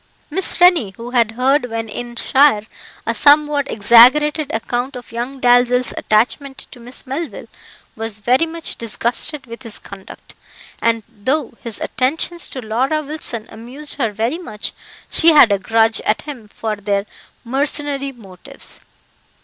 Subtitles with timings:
[0.31, 2.65] Miss Rennie, who had heard when in shire,
[3.05, 7.47] a somewhat exaggerated account of young Dalzell's attachment to Miss Melville,
[7.95, 10.33] was very much disgusted with his conduct,
[10.81, 14.73] and though his attentions to Laura Wilson amused her very much,
[15.07, 17.05] she had a grudge at him for their
[17.45, 18.79] mercenary motives.